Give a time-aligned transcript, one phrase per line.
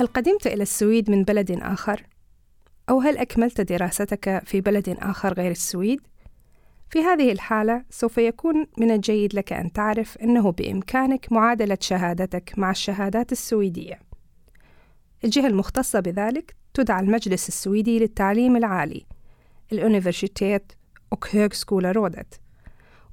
[0.00, 2.02] هل قدمت إلى السويد من بلد آخر؟
[2.90, 6.00] أو هل أكملت دراستك في بلد آخر غير السويد؟
[6.90, 12.70] في هذه الحالة سوف يكون من الجيد لك أن تعرف أنه بإمكانك معادلة شهادتك مع
[12.70, 14.00] الشهادات السويدية.
[15.24, 19.06] الجهة المختصة بذلك تدعى المجلس السويدي للتعليم العالي
[19.72, 20.72] ال Universitets- och
[21.52, 22.40] högskolerådet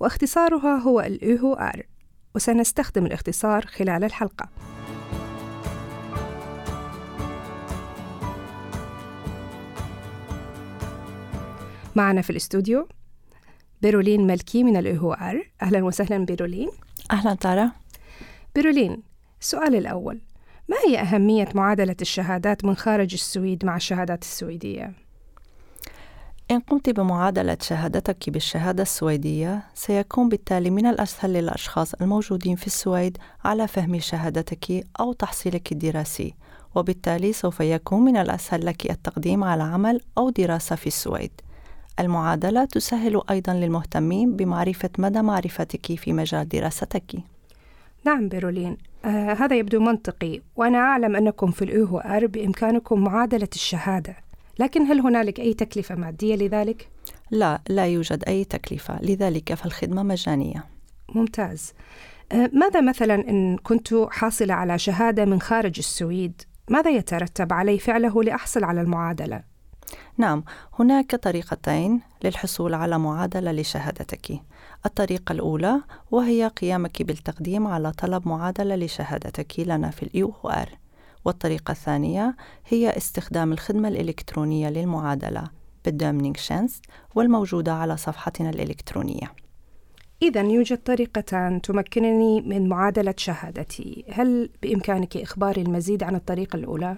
[0.00, 1.86] واختصارها هو ال UHR
[2.34, 4.48] وسنستخدم الاختصار خلال الحلقة
[11.96, 12.88] معنا في الاستوديو
[13.82, 15.50] بيرولين ملكي من الأوهو آر.
[15.62, 16.70] أهلا وسهلا بيرولين.
[17.10, 17.72] أهلا تارا.
[18.54, 19.02] بيرولين
[19.40, 20.20] السؤال الأول.
[20.68, 24.92] ما هي أهمية معادلة الشهادات من خارج السويد مع الشهادات السويدية؟
[26.50, 33.68] إن قمت بمعادلة شهادتك بالشهادة السويدية سيكون بالتالي من الأسهل للأشخاص الموجودين في السويد على
[33.68, 36.34] فهم شهادتك أو تحصيلك الدراسي
[36.74, 41.30] وبالتالي سوف يكون من الأسهل لك التقديم على عمل أو دراسة في السويد.
[42.00, 47.14] المعادلة تسهل أيضا للمهتمين بمعرفة مدى معرفتك في مجال دراستك.
[48.04, 48.76] نعم بيرولين.
[49.04, 54.16] آه هذا يبدو منطقي وأنا أعلم أنكم في الأوهو آر بإمكانكم معادلة الشهادة.
[54.58, 56.88] لكن هل هنالك أي تكلفة مادية لذلك؟
[57.30, 59.02] لا لا يوجد أي تكلفة.
[59.02, 60.64] لذلك فالخدمة مجانية.
[61.14, 61.72] ممتاز.
[62.32, 68.22] آه ماذا مثلا إن كنت حاصلة على شهادة من خارج السويد؟ ماذا يترتب علي فعله
[68.22, 69.49] لأحصل على المعادلة؟
[70.16, 70.44] نعم
[70.78, 74.40] هناك طريقتين للحصول على معادلة لشهادتك.
[74.86, 80.68] الطريقة الأولى وهي قيامك بالتقديم على طلب معادلة لشهادتك لنا في ال UHR
[81.24, 82.36] والطريقة الثانية
[82.68, 85.44] هي استخدام الخدمة الإلكترونية للمعادلة
[85.84, 86.82] Bedömningstjänst
[87.14, 89.32] والموجودة على صفحتنا الإلكترونية.
[90.22, 94.04] إذا يوجد طريقتان تمكنني من معادلة شهادتي.
[94.12, 96.96] هل بإمكانك إخباري المزيد عن الطريقة الأولى؟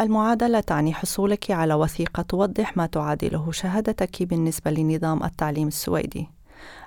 [0.00, 6.28] المعادلة تعني حصولك على وثيقة توضح ما تعادله شهادتك بالنسبة لنظام التعليم السويدي.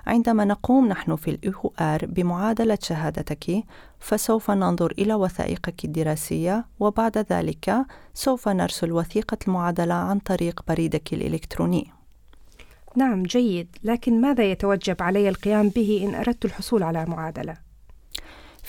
[0.06, 3.64] عندما نقوم نحن في الإيهو آر بمعادلة شهادتك
[3.98, 11.90] فسوف ننظر إلى وثائقك الدراسية وبعد ذلك سوف نرسل وثيقة المعادلة عن طريق بريدك الإلكتروني.
[12.96, 13.76] نعم جيد.
[13.84, 17.69] لكن ماذا يتوجب علي القيام به إن أردت الحصول على معادلة؟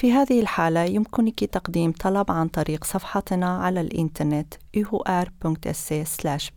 [0.02, 4.54] في هذه الحالة يمكنك تقديم طلب عن طريق صفحتنا على الإنترنت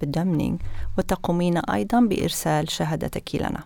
[0.00, 0.60] بدمنينج
[0.98, 3.64] وتقومين أيضا بإرسال شهادتك لنا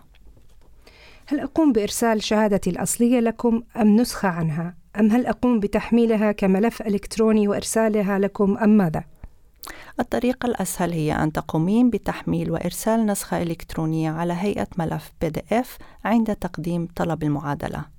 [1.27, 7.47] هل أقوم بإرسال شهادتي الأصلية لكم أم نسخة عنها؟ أم هل أقوم بتحميلها كملف إلكتروني
[7.47, 9.03] وإرسالها لكم أم ماذا؟
[9.99, 15.67] الطريقة الأسهل هي أن تقومين بتحميل وإرسال نسخة إلكترونية على هيئة ملف PDF
[16.05, 17.98] عند تقديم طلب المعادلة.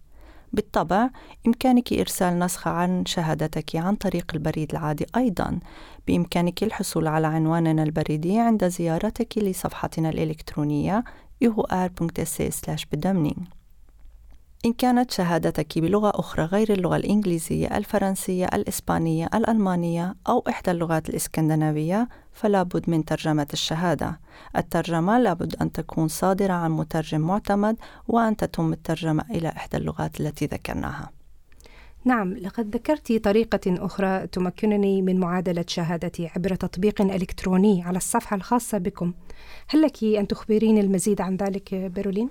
[0.53, 1.11] بالطبع
[1.47, 5.59] إمكانك إرسال نسخة عن شهادتك عن طريق البريد العادي أيضا.
[6.07, 11.05] بإمكانك الحصول على عنواننا البريدي عند زيارتك لصفحتنا الإلكترونية
[12.93, 13.60] بدمنينج
[14.65, 22.09] إن كانت شهادتك بلغة أخرى غير اللغة الإنجليزية، الفرنسية، الإسبانية، الألمانية أو إحدى اللغات الإسكندنافية
[22.33, 24.21] فلا بد من ترجمة الشهادة.
[24.57, 27.77] الترجمة لابد أن تكون صادرة عن مترجم معتمد
[28.09, 31.11] وأن تتم الترجمة إلى إحدى اللغات التي ذكرناها.
[32.05, 38.79] نعم لقد ذكرت طريقة أخرى تمكنني من معادلة شهادتي عبر تطبيق إلكتروني على الصفحة الخاصة
[38.79, 39.13] بكم
[39.69, 42.29] هل لك أن تخبريني المزيد عن ذلك بيرولين؟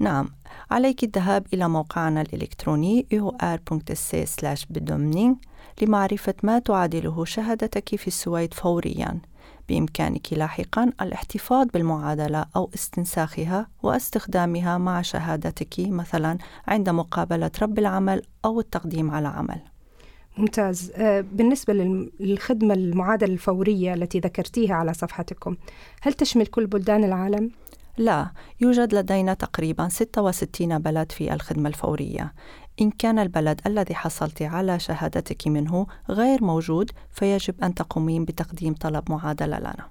[0.00, 0.28] نعم.
[0.70, 5.36] عليك الذهاب إلى موقعنا الإلكتروني ur.se بدومنينج
[5.82, 9.20] لمعرفة ما تعادله شهادتك في السويد فورياً.
[9.68, 18.60] بإمكانك لاحقا الاحتفاظ بالمعادلة أو استنساخها واستخدامها مع شهادتك مثلا عند مقابلة رب العمل أو
[18.60, 19.60] التقديم على عمل.
[20.38, 20.92] ممتاز.
[20.94, 21.72] آه، بالنسبة
[22.20, 25.56] للخدمة المعادلة الفورية التي ذكرتيها على صفحتكم
[26.02, 27.50] هل تشمل كل بلدان العالم؟
[27.98, 32.32] لا يوجد لدينا تقريبا 66 بلد في الخدمة الفورية.
[32.80, 39.10] إن كان البلد الذي حصلت على شهادتك منه غير موجود فيجب أن تقومين بتقديم طلب
[39.10, 39.88] معادلة لنا.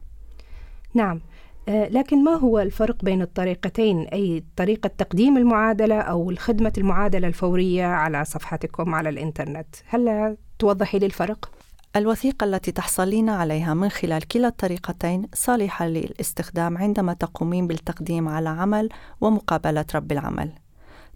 [0.94, 1.22] نعم.
[1.70, 7.86] آه، لكن ما هو الفرق بين الطريقتين؟ أي طريقة تقديم المعادلة أو الخدمة المعادلة الفورية
[7.86, 11.55] على صفحتكم على الإنترنت؟ هل توضحي لي الفرق؟
[11.96, 18.90] الوثيقة التي تحصلين عليها من خلال كلا الطريقتين صالحة للاستخدام عندما تقومين بالتقديم على عمل
[19.22, 20.52] ومقابلة رب العمل.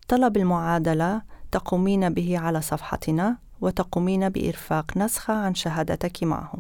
[0.08, 1.22] طلب المعادلة
[1.52, 6.54] تقومين به على صفحتنا وتقومين بإرفاق نسخة عن شهادتك معه.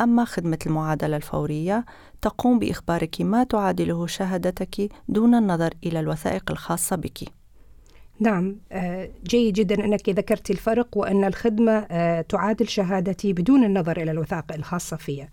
[0.00, 1.84] أما خدمة المعادلة الفورية
[2.22, 7.43] تقوم بإخبارك ما تعادله شهادتك دون النظر إلى الوثائق الخاصة بك.
[8.20, 14.10] نعم آه، جيد جدا أنك ذكرت الفرق وأن الخدمة آه، تعادل شهادتي بدون النظر إلى
[14.10, 15.28] الوثائق الخاصة فيها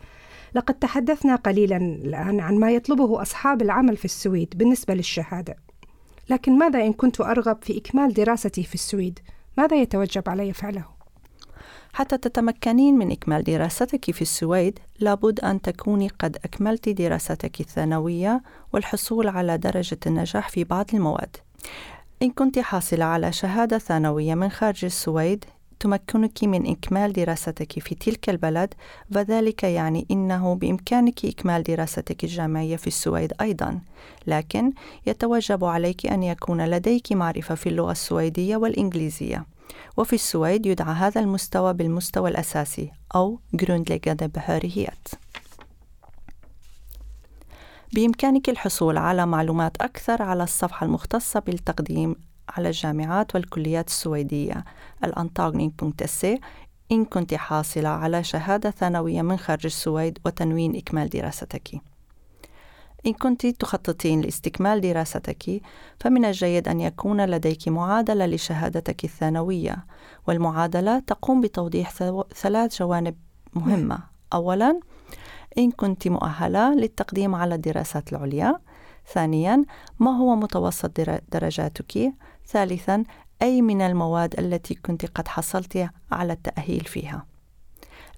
[0.56, 5.56] لقد تحدثنا قليلا الآن عن ما يطلبه أصحاب العمل في السويد بالنسبة للشهادة
[6.30, 9.20] لكن ماذا إن كنت أرغب في إكمال دراستي في السويد؟
[9.58, 10.86] ماذا يتوجب علي فعله؟
[11.94, 18.42] حتى تتمكنين من إكمال دراستك في السويد لابد أن تكوني قد أكملت دراستك الثانوية
[18.74, 21.38] والحصول على درجة النجاح في بعض المواد
[22.22, 25.46] إن كنت حاصلة على شهادة ثانوية من خارج السويد
[25.80, 28.74] تمكنك من إكمال دراستك في تلك البلد
[29.16, 33.80] وذلك يعني إنه بإمكانك إكمال دراستك الجامعية في السويد أيضا.
[34.28, 34.72] لكن
[35.08, 39.46] يتوجب عليك أن يكون لديك معرفة في اللغة السويدية والإنجليزية.
[39.98, 45.21] وفي السويد يدعى هذا المستوى بالمستوى الأساسي أو Grundläggande Behörighet
[47.94, 52.16] بإمكانك الحصول على معلومات أكثر على الصفحة المختصة بالتقديم
[52.50, 54.66] على الجامعات والكليات السويدية
[55.04, 56.40] الأنتاغنينج.se
[56.92, 61.82] إن كنت حاصلة على شهادة ثانوية من خارج السويد وتنوين إكمال دراستك.
[63.06, 65.62] إن كنت تخططين لاستكمال دراستك
[66.00, 69.86] فمن الجيد أن يكون لديك معادلة لشهادتك الثانوية.
[70.28, 71.92] والمعادلة تقوم بتوضيح
[72.36, 73.16] ثلاث جوانب
[73.54, 74.00] مهمة.
[74.34, 74.80] أولاً
[75.58, 78.60] إن كنت مؤهلة للتقديم على الدراسات العليا.
[79.14, 79.66] ثانيا
[80.00, 80.92] ما هو متوسط
[81.32, 82.14] درجاتك؟
[82.48, 83.04] ثالثا
[83.42, 87.26] أي من المواد التي كنت قد حصلت على التأهيل فيها؟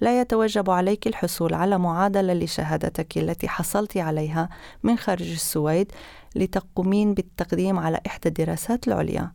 [0.01, 4.49] لا يتوجب عليك الحصول على معادلة لشهادتك التي حصلت عليها
[4.83, 5.91] من خارج السويد
[6.35, 9.31] لتقومين بالتقديم على إحدى الدراسات العليا.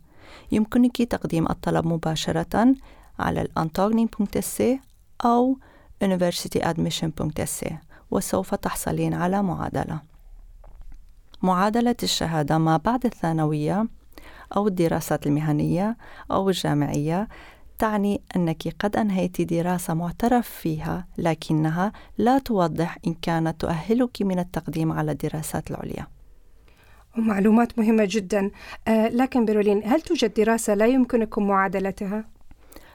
[0.51, 2.75] يمكنك تقديم الطلب مباشرة
[3.19, 4.79] على الانتاغني.se
[5.25, 5.57] أو
[6.03, 10.01] universityadmission.se وسوف تحصلين على معادلة.
[11.41, 13.87] معادلة الشهادة ما بعد الثانوية
[14.55, 15.97] أو الدراسات المهنية
[16.31, 17.27] أو الجامعية
[17.79, 24.91] تعني أنك قد أنهيت دراسة معترف فيها لكنها لا توضح إن كانت تؤهلك من التقديم
[24.91, 26.07] على الدراسات العليا.
[27.17, 28.51] معلومات مهمة جدا.
[28.87, 32.25] آه لكن برولين هل توجد دراسة لا يمكنكم معادلتها؟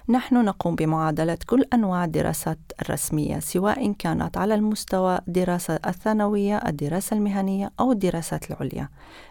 [0.09, 7.73] نحن نقوم بمعادلة كل أنواع الدراسات الرسمية سواء كانت على المستوى الدراسة الثانوية، الدراسة المهنية
[7.81, 8.89] أو الدراسات العليا،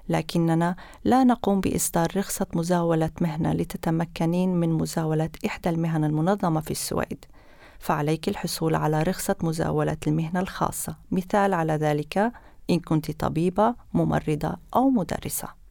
[0.09, 7.25] لكننا لا نقوم بإصدار رخصة مزاولة مهنة لتتمكنين من مزاولة إحدى المهن المنظمة في السويد.
[7.79, 12.31] فعليك الحصول على رخصة مزاولة المهنة الخاصة، مثال على ذلك
[12.69, 15.62] إن كنت طبيبة، ممرضة أو مدرسة.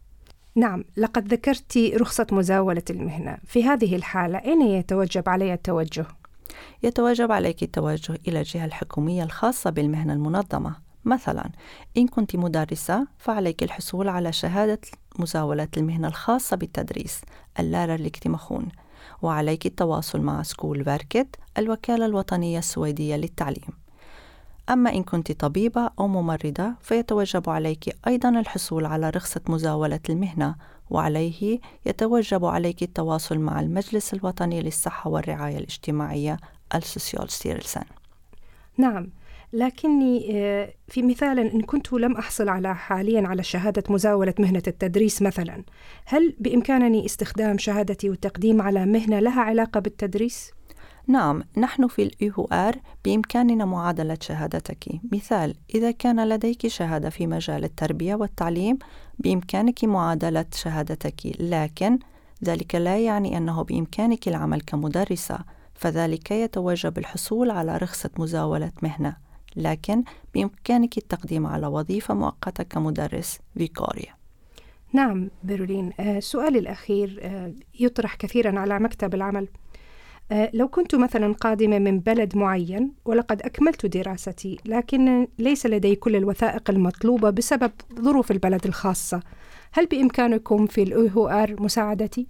[0.55, 3.39] نعم لقد ذكرت رخصة مزاولة المهنة.
[3.47, 6.07] في هذه الحالة أين يتوجب علي التوجه؟
[6.83, 10.77] يتوجب عليك التوجه إلى الجهة الحكومية الخاصة بالمهنة المنظمة.
[11.05, 11.51] مثلا
[11.97, 14.81] إن كنت مدرسة فعليك الحصول على شهادة
[15.19, 17.21] مزاولة المهنة الخاصة بالتدريس
[17.61, 18.69] ال lärarlegitimation
[19.23, 23.82] وعليك التواصل مع Skolverket الوكالة الوطنية السويدية للتعليم.
[24.71, 30.55] أما إن كنت طبيبة أو ممرضة فيتوجب عليك أيضا الحصول على رخصة مزاولة المهنة
[30.91, 36.37] وعليه يتوجب عليك التواصل مع المجلس الوطني للصحة والرعاية الاجتماعية
[36.75, 37.85] ال Socialstyrelsen
[38.77, 39.11] نعم
[39.53, 45.23] لكني آه، في مثال إن كنت لم أحصل على حاليا على شهادة مزاولة مهنة التدريس
[45.23, 45.63] مثلا
[46.05, 50.51] هل بإمكانني استخدام شهادتي والتقديم على مهنة لها علاقة بالتدريس؟
[51.07, 54.85] نعم نحن في الإيهو آر بإمكاننا معادلة شهادتك.
[55.13, 58.79] مثال إذا كان لديك شهادة في مجال التربية والتعليم
[59.19, 61.41] بإمكانك معادلة شهادتك.
[61.41, 61.99] لكن
[62.45, 65.39] ذلك لا يعني أنه بإمكانك العمل كمدرسة
[65.75, 69.17] فذلك يتوجب الحصول على رخصة مزاولة مهنة.
[69.57, 70.05] لكن
[70.35, 73.39] بإمكانك التقديم على وظيفة مؤقتة كمدرس.
[73.57, 74.15] فيكوريا.
[74.93, 79.49] نعم برولين آه، سؤالي الأخير آه، يطرح كثيرا على مكتب العمل.
[80.31, 86.71] لو كنت مثلا قادمة من بلد معين ولقد أكملت دراستي لكن ليس لدي كل الوثائق
[86.71, 89.21] المطلوبة بسبب ظروف البلد الخاصة
[89.73, 92.27] هل بإمكانكم في ال UHR مساعدتي؟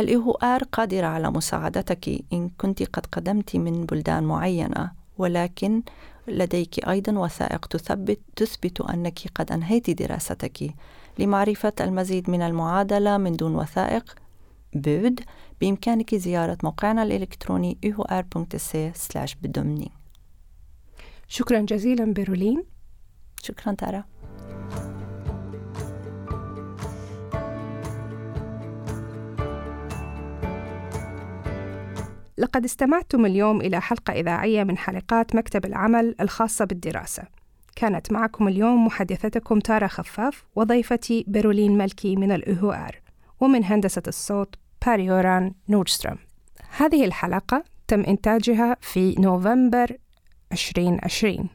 [0.00, 5.82] ال UHR قادرة على مساعدتك إن كنت قد قدمت من بلدان معينة ولكن
[6.28, 10.74] لديك أيضا وثائق تثبت تثبت أنك قد أنهيت دراستك
[11.18, 14.14] لمعرفة المزيد من المعادلة من دون وثائق
[14.74, 15.20] بود
[15.60, 19.90] بإمكانك زيارة موقعنا الإلكتروني uhr.se بدمني
[21.28, 22.64] شكرا جزيلا بيرولين.
[23.42, 24.04] شكرا تارا
[32.38, 37.22] لقد استمعتم اليوم إلى حلقة إذاعية من حلقات مكتب العمل الخاصة بالدراسة.
[37.76, 43.00] كانت معكم اليوم محدثتكم تارا خفاف وضيفتي بيرولين ملكي من ال UHR
[43.40, 44.54] ومن هندسة الصوت
[44.86, 46.18] باريوران نورستروم.
[46.76, 49.96] هذه الحلقة تم إنتاجها في نوفمبر
[50.52, 51.48] 2020